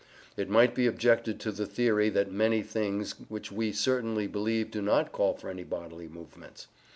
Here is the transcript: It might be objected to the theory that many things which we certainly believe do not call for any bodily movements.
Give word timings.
It 0.35 0.49
might 0.49 0.73
be 0.73 0.87
objected 0.87 1.39
to 1.41 1.51
the 1.51 1.67
theory 1.67 2.09
that 2.09 2.31
many 2.31 2.63
things 2.63 3.11
which 3.29 3.51
we 3.51 3.71
certainly 3.71 4.25
believe 4.25 4.71
do 4.71 4.81
not 4.81 5.11
call 5.11 5.35
for 5.35 5.47
any 5.47 5.63
bodily 5.63 6.07
movements. 6.07 6.65